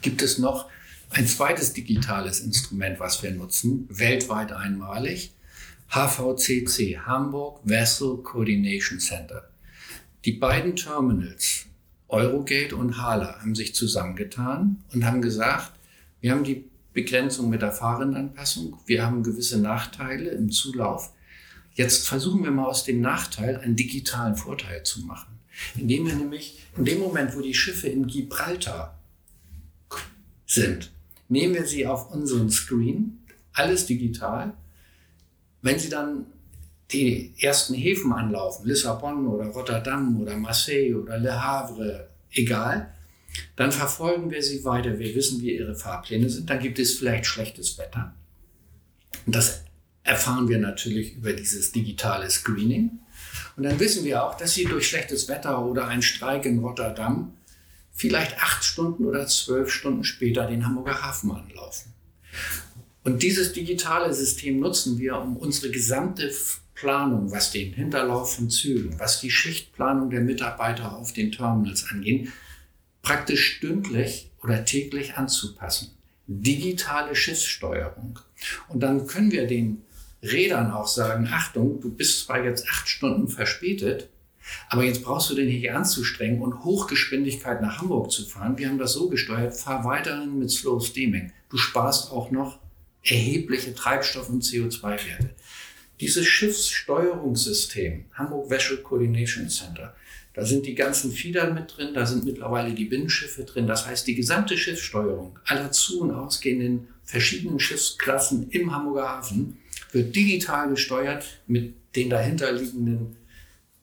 [0.02, 0.68] gibt es noch
[1.10, 5.32] ein zweites digitales Instrument, was wir nutzen, weltweit einmalig,
[5.88, 9.48] HVCC, Hamburg Vessel Coordination Center.
[10.24, 11.66] Die beiden Terminals,
[12.08, 15.72] Eurogate und Hala, haben sich zusammengetan und haben gesagt,
[16.20, 21.12] wir haben die Begrenzung mit der Fahrenanpassung, wir haben gewisse Nachteile im Zulauf.
[21.74, 25.39] Jetzt versuchen wir mal aus dem Nachteil einen digitalen Vorteil zu machen
[25.76, 28.98] indem wir nämlich in dem Moment, wo die Schiffe in Gibraltar
[30.46, 30.90] sind,
[31.28, 33.20] nehmen wir sie auf unseren Screen,
[33.52, 34.54] alles digital.
[35.62, 36.26] Wenn sie dann
[36.92, 42.92] die ersten Häfen anlaufen, Lissabon oder Rotterdam oder Marseille oder Le Havre, egal,
[43.56, 44.98] dann verfolgen wir sie weiter.
[44.98, 46.50] Wir wissen, wie ihre Fahrpläne sind.
[46.50, 48.14] Dann gibt es vielleicht schlechtes Wetter.
[49.26, 49.64] Und das
[50.02, 52.98] erfahren wir natürlich über dieses digitale Screening.
[53.56, 57.34] Und dann wissen wir auch, dass sie durch schlechtes Wetter oder einen Streik in Rotterdam
[57.92, 61.92] vielleicht acht Stunden oder zwölf Stunden später den Hamburger Hafen anlaufen.
[63.04, 66.30] Und dieses digitale System nutzen wir, um unsere gesamte
[66.74, 72.28] Planung, was den Hinterlauf von Zügen, was die Schichtplanung der Mitarbeiter auf den Terminals angeht,
[73.02, 75.90] praktisch stündlich oder täglich anzupassen.
[76.26, 78.18] Digitale Schiffssteuerung.
[78.68, 79.82] Und dann können wir den
[80.22, 84.08] Rädern auch sagen, Achtung, du bist zwar jetzt acht Stunden verspätet,
[84.68, 88.58] aber jetzt brauchst du den hier anzustrengen und Hochgeschwindigkeit nach Hamburg zu fahren.
[88.58, 91.32] Wir haben das so gesteuert, fahr weiterhin mit Slow Steaming.
[91.48, 92.58] Du sparst auch noch
[93.04, 95.30] erhebliche Treibstoff- und CO2-Werte.
[96.00, 99.94] Dieses Schiffssteuerungssystem, Hamburg Vessel Coordination Center,
[100.32, 103.66] da sind die ganzen Fiedern mit drin, da sind mittlerweile die Binnenschiffe drin.
[103.66, 109.58] Das heißt, die gesamte Schiffssteuerung aller zu- und ausgehenden verschiedenen Schiffsklassen im Hamburger Hafen
[109.92, 113.16] wird digital gesteuert mit den dahinterliegenden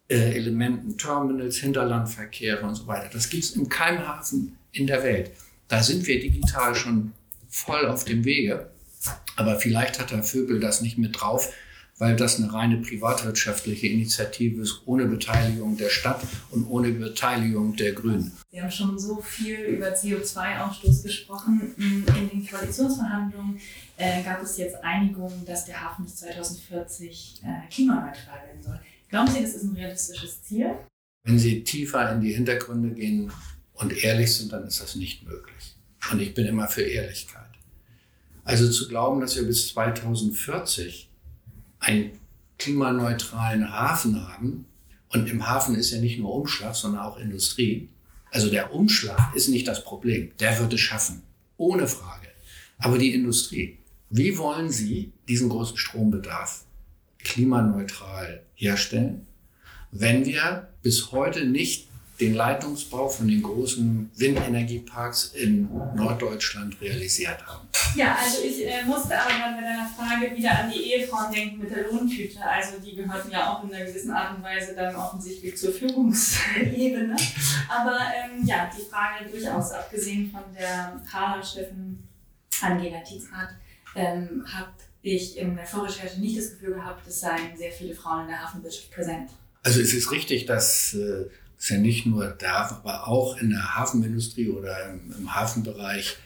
[0.09, 3.09] äh, Elementen, Terminals, Hinterlandverkehre und so weiter.
[3.11, 5.31] Das gibt es in keinem Hafen in der Welt.
[5.67, 7.13] Da sind wir digital schon
[7.49, 8.69] voll auf dem Wege.
[9.35, 11.53] Aber vielleicht hat der Vögel das nicht mit drauf,
[11.99, 17.93] weil das eine reine privatwirtschaftliche Initiative ist, ohne Beteiligung der Stadt und ohne Beteiligung der
[17.93, 18.31] Grünen.
[18.51, 21.73] Sie haben schon so viel über CO2-Ausstoß gesprochen.
[21.77, 23.59] In den Koalitionsverhandlungen
[23.97, 28.79] äh, gab es jetzt Einigung, dass der Hafen bis 2040 äh, klimaneutral werden soll.
[29.09, 30.75] Glauben Sie, das ist ein realistisches Ziel?
[31.23, 33.31] Wenn Sie tiefer in die Hintergründe gehen
[33.73, 35.75] und ehrlich sind, dann ist das nicht möglich.
[36.11, 37.43] Und ich bin immer für Ehrlichkeit.
[38.43, 41.06] Also zu glauben, dass wir bis 2040
[41.79, 42.11] einen
[42.57, 44.65] klimaneutralen Hafen haben,
[45.09, 47.89] und im Hafen ist ja nicht nur Umschlag, sondern auch Industrie.
[48.31, 51.23] Also der Umschlag ist nicht das Problem, der wird es schaffen,
[51.55, 52.27] ohne Frage.
[52.77, 53.77] Aber die Industrie,
[54.09, 56.65] wie wollen Sie diesen großen Strombedarf
[57.19, 59.25] klimaneutral herstellen,
[59.91, 61.86] wenn wir bis heute nicht
[62.19, 67.67] den Leitungsbau von den großen Windenergieparks in Norddeutschland realisiert haben.
[67.95, 71.59] Ja, also ich äh, musste aber gerade bei deiner Frage wieder an die Ehefrauen denken
[71.59, 72.41] mit der Lohntüte.
[72.41, 77.15] Also die gehörten ja auch in einer gewissen Art und Weise dann offensichtlich zur Führungsebene.
[77.69, 82.03] Aber ähm, ja, die Frage durchaus, abgesehen von der Kaderchefin
[82.61, 83.49] Angela Tietzrath,
[83.95, 84.71] ähm, habe
[85.03, 88.43] ich in der Vorrecherche nicht das Gefühl gehabt, es seien sehr viele Frauen in der
[88.43, 89.29] Hafenwirtschaft präsent.
[89.63, 91.25] Also es ist richtig, dass äh,
[91.59, 96.17] es ja nicht nur da, aber auch in der Hafenindustrie oder im, im Hafenbereich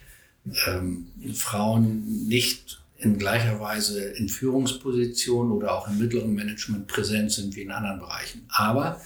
[0.67, 7.55] ähm, Frauen nicht in gleicher Weise in Führungspositionen oder auch im mittleren Management präsent sind
[7.55, 8.45] wie in anderen Bereichen.
[8.49, 9.01] Aber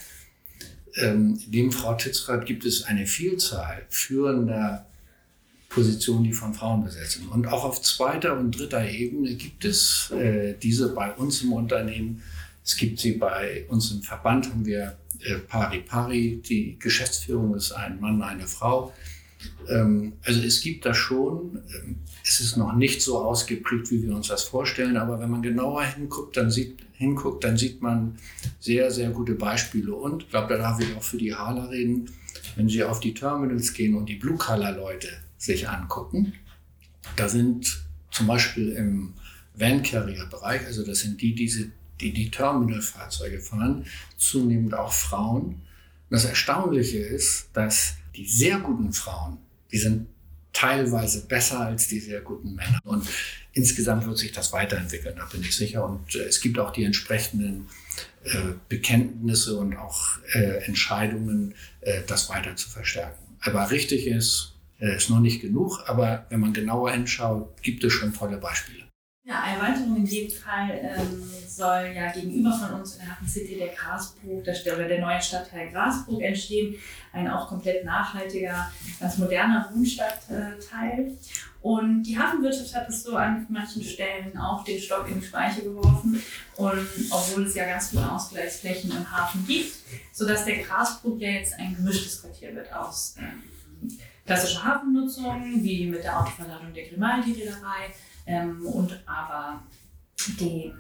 [0.98, 4.86] ähm, neben Frau Titzrath gibt es eine Vielzahl führender
[5.70, 7.28] Positionen, die von Frauen besetzt sind.
[7.28, 12.22] Und auch auf zweiter und dritter Ebene gibt es äh, diese bei uns im Unternehmen.
[12.64, 16.42] Es gibt sie bei uns im Verband, haben wir äh, pari pari.
[16.48, 18.94] Die Geschäftsführung ist ein Mann, eine Frau.
[19.70, 24.16] Ähm, also es gibt da schon, ähm, es ist noch nicht so ausgeprägt, wie wir
[24.16, 28.18] uns das vorstellen, aber wenn man genauer hinguckt, dann sieht, hinguckt, dann sieht man
[28.60, 29.94] sehr, sehr gute Beispiele.
[29.94, 32.10] Und ich glaube, da darf ich auch für die Hala reden,
[32.56, 36.34] wenn Sie auf die Terminals gehen und die Blue-Color-Leute sich angucken,
[37.16, 39.14] da sind zum Beispiel im
[39.56, 43.86] Van-Carrier-Bereich, also das sind die, diese, die die Terminal-Fahrzeuge fahren,
[44.18, 45.62] zunehmend auch Frauen.
[46.10, 49.38] Das Erstaunliche ist, dass die sehr guten Frauen,
[49.72, 50.08] die sind
[50.56, 52.80] teilweise besser als die sehr guten Männer.
[52.84, 53.06] Und
[53.52, 55.86] insgesamt wird sich das weiterentwickeln, da bin ich sicher.
[55.86, 57.68] Und äh, es gibt auch die entsprechenden
[58.24, 61.54] äh, Bekenntnisse und auch äh, Entscheidungen,
[62.08, 63.38] das weiter zu verstärken.
[63.42, 68.12] Aber richtig ist, ist noch nicht genug, aber wenn man genauer hinschaut, gibt es schon
[68.12, 68.85] tolle Beispiele.
[69.28, 73.58] Ja, Erweiterung in jedem Fall ähm, soll ja gegenüber von uns in der Hafen City
[73.58, 76.76] der Grasburg, der, oder der neue Stadtteil Grasburg entstehen.
[77.12, 81.18] Ein auch komplett nachhaltiger, ganz moderner Wohnstadtteil.
[81.64, 85.64] Und die Hafenwirtschaft hat es so an manchen Stellen auch den Stock in die Speiche
[85.64, 86.22] geworfen.
[86.58, 89.74] Und obwohl es ja ganz viele Ausgleichsflächen im Hafen gibt,
[90.12, 93.42] sodass der Grasburg ja jetzt ein gemischtes Quartier wird aus ähm,
[94.24, 97.92] klassischer Hafennutzung, wie mit der Autoverladung der Grimaldi-Reederei
[98.26, 99.64] ähm, und aber
[100.40, 100.74] dem,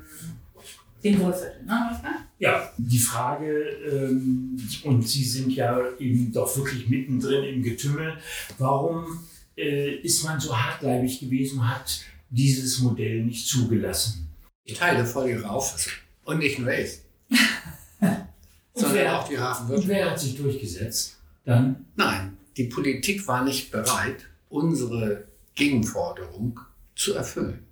[1.03, 1.63] dem Wohlviertel.
[1.65, 8.17] Ne, Ja, die Frage, ähm, und Sie sind ja eben doch wirklich mittendrin im Getümmel,
[8.58, 9.19] warum
[9.58, 14.29] äh, ist man so hartleibig gewesen und hat dieses Modell nicht zugelassen?
[14.63, 15.93] Ich teile voll Ihre Auffassung.
[16.25, 16.99] Und nicht nur ich.
[18.73, 19.89] sondern wer, auch die Hafenwirtschaft.
[19.89, 21.17] Und wer hat sich durchgesetzt?
[21.45, 21.86] Dann?
[21.95, 26.60] Nein, die Politik war nicht bereit, unsere Gegenforderung
[26.95, 27.65] zu erfüllen.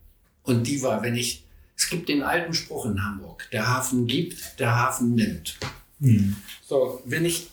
[0.44, 4.60] Und die war, wenn ich, es gibt den alten Spruch in Hamburg, der Hafen gibt,
[4.60, 5.58] der Hafen nimmt.
[6.02, 6.36] Hm.
[6.66, 7.50] So, wenn ich,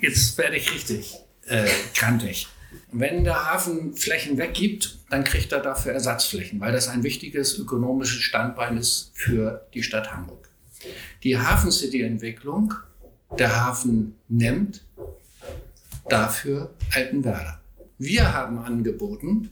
[0.00, 1.14] jetzt werde ich richtig
[1.46, 2.48] äh, kantig.
[2.90, 8.20] Wenn der Hafen Flächen weggibt, dann kriegt er dafür Ersatzflächen, weil das ein wichtiges ökonomisches
[8.22, 10.48] Standbein ist für die Stadt Hamburg.
[11.22, 12.74] Die Hafen City Entwicklung,
[13.38, 14.82] der Hafen nimmt
[16.08, 17.60] dafür Altenwerder.
[17.98, 19.50] Wir haben angeboten,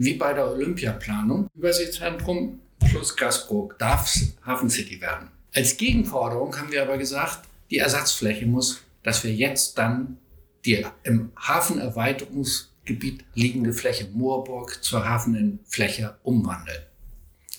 [0.00, 2.58] wie bei der Olympiaplanung, Überseezentrum
[2.88, 4.10] plus Gasburg darf
[4.46, 5.28] Hafen City werden.
[5.54, 10.16] Als Gegenforderung haben wir aber gesagt, die Ersatzfläche muss, dass wir jetzt dann
[10.64, 16.80] die im Hafenerweiterungsgebiet liegende Fläche Moorburg zur Hafenfläche umwandeln.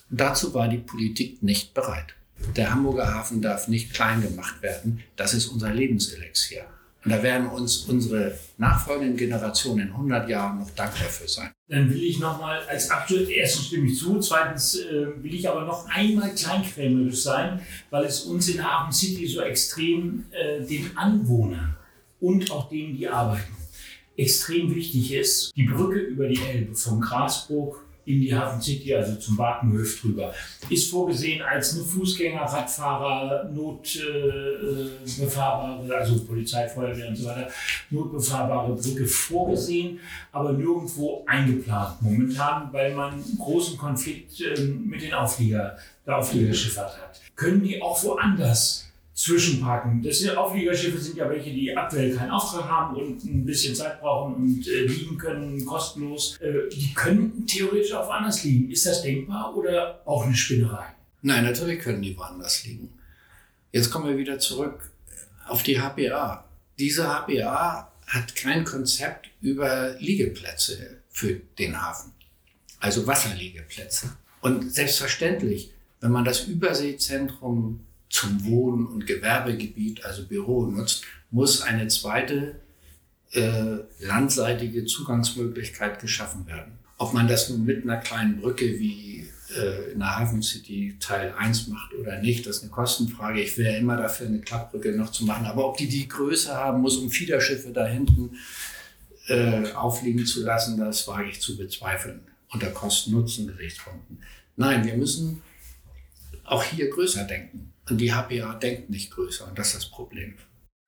[0.10, 2.15] Und dazu war die Politik nicht bereit.
[2.56, 5.04] Der Hamburger Hafen darf nicht klein gemacht werden.
[5.15, 6.65] Das ist unser Lebenselixier.
[7.04, 11.52] Und da werden uns unsere nachfolgenden Generationen in 100 Jahren noch dankbar für sein.
[11.68, 15.66] Dann will ich nochmal als Abschluss, erstens stimme ich zu, zweitens äh, will ich aber
[15.66, 17.60] noch einmal kleinkrämerisch sein,
[17.90, 21.76] weil es uns in Hafen City so extrem äh, den Anwohnern
[22.20, 23.56] und auch denen, die arbeiten,
[24.16, 29.16] extrem wichtig ist, die Brücke über die Elbe von Grasburg in die Hafen City, also
[29.16, 30.34] zum Wakenhöf drüber.
[30.70, 37.48] Ist vorgesehen als eine Fußgänger, Radfahrer, notbefahrbare, äh, also Polizei, Feuerwehr und so weiter,
[37.90, 40.00] notbefahrbare Brücke vorgesehen,
[40.32, 46.98] aber nirgendwo eingeplant momentan, weil man einen großen Konflikt äh, mit den Auflieger, der Aufliegerschifffahrt
[47.00, 47.22] hat.
[47.36, 50.02] Können die auch woanders Zwischenparken.
[50.02, 54.00] Das sind Aufliegerschiffe sind ja welche, die aktuell keinen Auftrag haben und ein bisschen Zeit
[54.00, 56.38] brauchen und äh, liegen können, kostenlos.
[56.39, 58.71] Äh, die könnten theoretisch auch woanders liegen.
[58.71, 60.86] Ist das denkbar oder auch eine Spinnerei?
[61.21, 62.89] Nein, natürlich können die woanders liegen.
[63.71, 64.91] Jetzt kommen wir wieder zurück
[65.47, 66.45] auf die HPA.
[66.80, 72.13] Diese HPA hat kein Konzept über Liegeplätze für den Hafen.
[72.80, 74.17] Also Wasserliegeplätze.
[74.41, 81.88] Und selbstverständlich, wenn man das Überseezentrum zum Wohn- und Gewerbegebiet, also Büro nutzt, muss eine
[81.88, 82.60] zweite
[83.32, 86.74] äh, landseitige Zugangsmöglichkeit geschaffen werden.
[86.97, 91.34] Ob man das nun mit einer kleinen Brücke wie äh, in der Hafen City Teil
[91.38, 93.41] 1 macht oder nicht, das ist eine Kostenfrage.
[93.41, 95.45] Ich wäre immer dafür, eine Klappbrücke noch zu machen.
[95.45, 98.38] Aber ob die die Größe haben muss, um Fiederschiffe da hinten
[99.28, 104.21] äh, aufliegen zu lassen, das wage ich zu bezweifeln unter Kosten-Nutzen-Gesichtspunkten.
[104.58, 105.41] Nein, wir müssen
[106.43, 107.70] auch hier größer denken.
[107.89, 110.36] Und die HPA denkt nicht größer und das ist das Problem.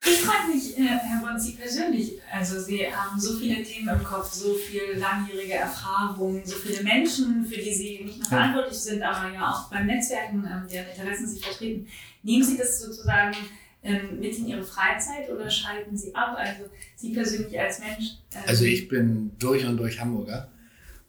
[0.06, 4.04] Ich frage mich, äh, Herr Bonn, Sie persönlich, also Sie haben so viele Themen im
[4.04, 9.02] Kopf, so viel langjährige Erfahrungen, so viele Menschen, für die Sie nicht nur verantwortlich sind,
[9.02, 11.88] aber ja auch beim Netzwerken, ähm, deren Interessen Sie vertreten.
[12.22, 13.34] Nehmen Sie das sozusagen
[13.82, 16.36] ähm, mit in Ihre Freizeit oder schalten Sie ab?
[16.38, 16.64] Also
[16.98, 18.18] Sie persönlich als Mensch?
[18.34, 20.50] Ähm also ich bin durch und durch Hamburger.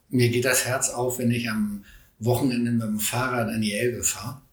[0.09, 1.85] Mir geht das Herz auf, wenn ich am
[2.20, 4.43] Wochenende mit dem Fahrrad an die Elbe fahre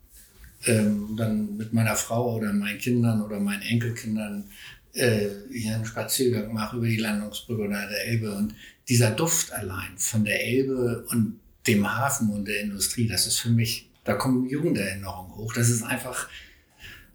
[0.66, 4.46] ähm, dann mit meiner Frau oder meinen Kindern oder meinen Enkelkindern
[4.94, 8.36] äh, hier einen Spaziergang mache über die Landungsbrücke oder der Elbe.
[8.36, 8.56] Und
[8.88, 13.50] dieser Duft allein von der Elbe und dem Hafen und der Industrie, das ist für
[13.50, 15.54] mich, da kommen Jugenderinnerungen hoch.
[15.54, 16.28] Das ist einfach,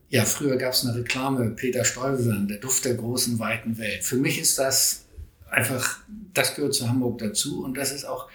[0.09, 4.05] ja, früher gab es eine Reklame, Peter Stuyvesant, der Duft der großen, weiten Welt.
[4.05, 5.05] Für mich ist das
[5.51, 6.01] einfach,
[6.33, 8.29] das gehört zu Hamburg dazu und das ist auch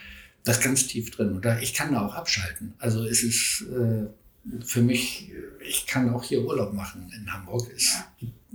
[0.43, 1.33] das ganz tief drin.
[1.33, 2.73] Und da, ich kann da auch abschalten.
[2.77, 4.07] Also es ist, äh,
[4.65, 7.67] für mich, ich kann auch hier Urlaub machen in Hamburg.
[7.75, 7.97] Es,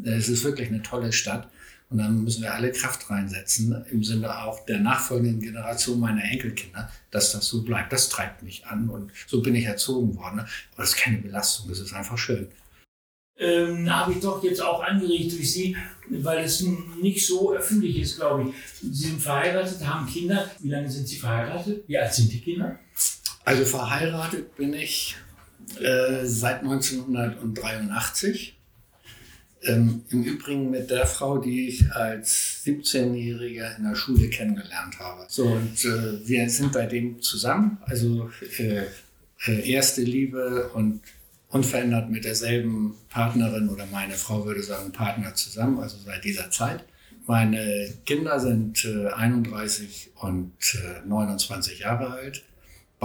[0.02, 1.48] es ist wirklich eine tolle Stadt.
[1.88, 6.90] Und dann müssen wir alle Kraft reinsetzen, im Sinne auch der nachfolgenden Generation meiner Enkelkinder,
[7.12, 7.92] dass das so bleibt.
[7.92, 10.40] Das treibt mich an und so bin ich erzogen worden.
[10.40, 12.48] Aber das ist keine Belastung, das ist einfach schön.
[13.38, 15.76] Ähm, habe ich doch jetzt auch angeregt durch Sie,
[16.08, 16.64] weil es
[17.00, 18.54] nicht so öffentlich ist, glaube ich.
[18.80, 20.50] Sie sind verheiratet, haben Kinder.
[20.60, 21.84] Wie lange sind Sie verheiratet?
[21.86, 22.78] Wie alt sind die Kinder?
[23.44, 25.16] Also verheiratet bin ich
[25.80, 28.54] äh, seit 1983.
[29.62, 35.26] Ähm, Im Übrigen mit der Frau, die ich als 17-Jähriger in der Schule kennengelernt habe.
[35.28, 37.78] So, und äh, wir sind seitdem zusammen.
[37.86, 38.84] Also äh,
[39.46, 41.00] äh, erste Liebe und
[41.48, 46.84] unverändert mit derselben Partnerin oder meine Frau würde sagen Partner zusammen, also seit dieser Zeit.
[47.26, 50.52] Meine Kinder sind 31 äh, und
[51.06, 52.44] 29 äh, Jahre alt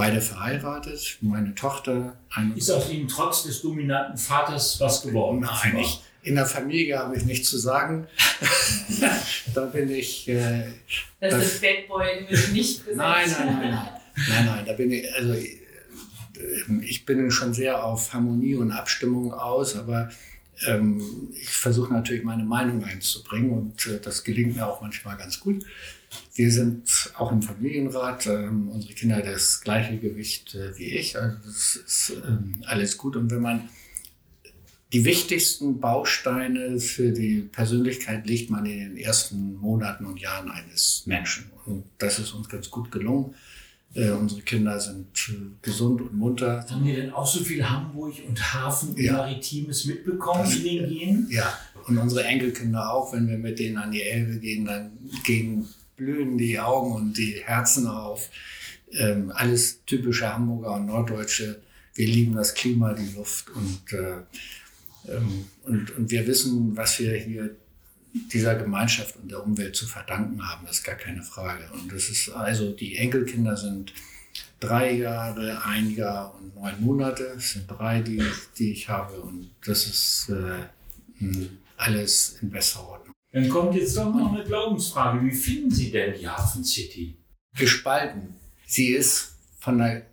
[0.02, 1.20] beide verheiratet.
[1.22, 2.18] Meine Tochter.
[2.56, 5.42] Ist aus Ihnen trotz des dominanten Vaters was geworden?
[5.42, 8.08] Nein, ich, in der Familie habe ich nichts zu sagen.
[9.54, 10.28] da bin ich.
[10.28, 10.64] Äh,
[11.20, 12.98] das, das ist Bad Boy nicht gesagt.
[12.98, 13.90] Nein, nein, nein, nein.
[14.28, 15.14] Nein, nein, da bin ich.
[15.14, 15.36] Also,
[16.82, 20.10] ich bin schon sehr auf Harmonie und Abstimmung aus, aber
[20.66, 25.40] ähm, ich versuche natürlich meine Meinung einzubringen und äh, das gelingt mir auch manchmal ganz
[25.40, 25.64] gut.
[26.36, 31.38] Wir sind auch im Familienrat, ähm, unsere Kinder das gleiche Gewicht äh, wie ich, also
[31.46, 33.16] das ist ähm, alles gut.
[33.16, 33.70] Und wenn man
[34.94, 41.04] die wichtigsten Bausteine für die Persönlichkeit legt man in den ersten Monaten und Jahren eines
[41.06, 41.50] Menschen.
[41.66, 43.34] Und das ist uns ganz gut gelungen.
[43.94, 46.66] Äh, unsere Kinder sind äh, gesund und munter.
[46.70, 49.14] Haben die denn auch so viel Hamburg und Hafen und ja.
[49.14, 51.28] Maritimes mitbekommen das, in den Genen?
[51.30, 53.14] Ja, und unsere Enkelkinder auch.
[53.14, 54.92] Wenn wir mit denen an die Elbe gehen, dann
[55.26, 55.68] gehen
[56.02, 58.30] blühen die Augen und die Herzen auf.
[58.92, 61.62] Ähm, alles typische Hamburger und Norddeutsche.
[61.94, 67.16] Wir lieben das Klima, die Luft und, äh, ähm, und, und wir wissen, was wir
[67.16, 67.56] hier
[68.34, 70.66] dieser Gemeinschaft und der Umwelt zu verdanken haben.
[70.66, 71.70] Das ist gar keine Frage.
[71.72, 73.94] Und das ist also, die Enkelkinder sind
[74.60, 77.32] drei Jahre, ein Jahr und neun Monate.
[77.36, 78.24] Das sind drei, die,
[78.58, 79.22] die ich habe.
[79.22, 81.26] Und das ist äh,
[81.78, 83.01] alles in besserer Ordnung.
[83.32, 85.24] Dann kommt jetzt doch noch eine Glaubensfrage.
[85.26, 87.18] Wie finden Sie denn die Hafen City?
[87.56, 88.36] Gespalten.
[88.66, 90.06] Sie ist von der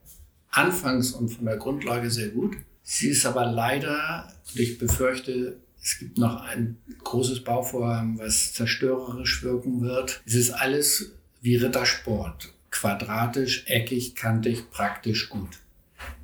[0.51, 2.57] Anfangs- und von der Grundlage sehr gut.
[2.83, 9.81] Sie ist aber leider, ich befürchte, es gibt noch ein großes Bauvorhaben, was zerstörerisch wirken
[9.81, 10.23] wird.
[10.27, 12.53] Es ist alles wie Rittersport.
[12.71, 15.59] quadratisch, eckig, kantig, praktisch gut.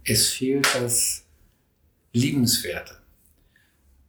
[0.05, 1.25] Es fehlt das
[2.13, 2.99] Liebenswerte.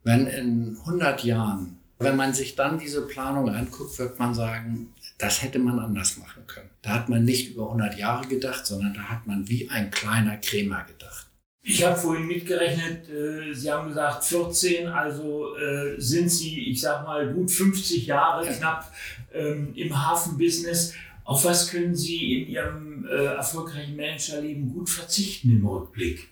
[0.04, 5.42] Wenn in 100 Jahren, wenn man sich dann diese Planung anguckt, wird man sagen, das
[5.42, 6.68] hätte man anders machen können.
[6.82, 10.36] Da hat man nicht über 100 Jahre gedacht, sondern da hat man wie ein kleiner
[10.36, 11.26] Krämer gedacht.
[11.68, 17.04] Ich habe vorhin mitgerechnet, äh, Sie haben gesagt 14, also äh, sind Sie, ich sag
[17.04, 18.92] mal, gut 50 Jahre knapp
[19.34, 20.94] ähm, im Hafenbusiness.
[21.24, 26.28] Auf was können Sie in Ihrem äh, erfolgreichen Managerleben gut verzichten im Rückblick?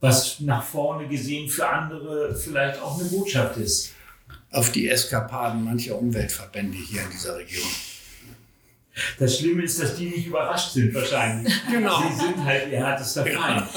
[0.00, 3.92] Was nach vorne gesehen für andere vielleicht auch eine Botschaft ist.
[4.50, 7.68] Auf die Eskapaden mancher Umweltverbände hier in dieser Region.
[9.18, 11.52] Das Schlimme ist, dass die nicht überrascht sind wahrscheinlich.
[11.70, 12.02] Genau.
[12.08, 13.68] Sie sind halt ihr härtester Feind.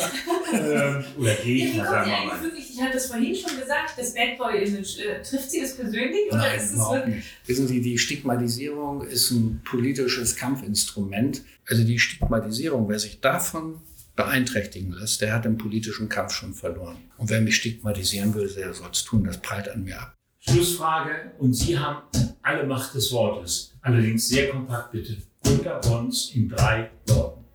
[0.54, 2.42] ähm, oder Gegner, sagen wir mal.
[2.42, 5.76] Wirklich, ich hatte es vorhin schon gesagt, das Bad Boy Image, äh, trifft sie das
[5.76, 7.26] persönlich oder Nein, ist es wirklich?
[7.46, 11.44] Wissen Sie, die Stigmatisierung ist ein politisches Kampfinstrument.
[11.68, 13.82] Also die Stigmatisierung, wer sich davon
[14.16, 16.98] beeinträchtigen lässt, der hat im politischen Kampf schon verloren.
[17.18, 20.16] Und wer mich stigmatisieren will, der soll es tun, das prallt an mir ab.
[20.42, 22.02] Schlussfrage und Sie haben
[22.42, 23.74] alle Macht des Wortes.
[23.82, 25.18] Allerdings sehr kompakt bitte.
[25.44, 27.46] Gunter Bons in drei Worten.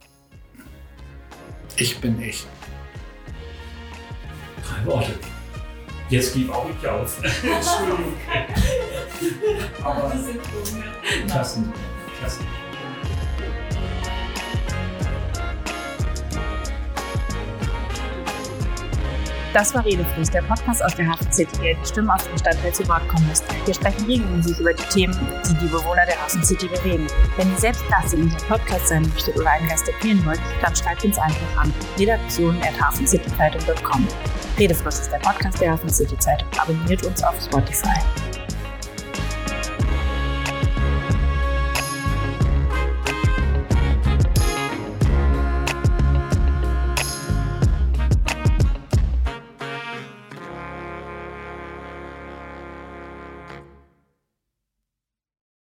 [1.76, 2.46] Ich bin ich.
[4.64, 5.12] Drei Worte.
[6.08, 7.20] Jetzt gebe auch ich auf.
[7.24, 8.14] Entschuldigung.
[9.82, 10.12] Aber
[11.26, 11.72] klassen.
[12.18, 12.46] Klassen.
[19.56, 22.86] Das war Redefluss, der Podcast aus der City, der die Stimmen aus dem Stadtteil zu
[22.88, 23.42] Wort kommen lässt.
[23.64, 27.06] Wir sprechen regelmäßig über die Themen, die die Bewohner der Hafen City bewegen.
[27.38, 30.76] Wenn ihr selbst Gast in unserem Podcast sein möchtet oder einen Gast empfehlen wollt, dann
[30.76, 34.06] schreibt uns einfach an redaktion.hafencityzeitung.com.
[34.58, 36.48] Redefluss ist der Podcast der Hafen City Zeitung.
[36.60, 37.98] Abonniert uns auf Spotify.